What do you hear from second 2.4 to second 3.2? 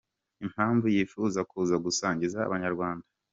Abanyarwanda.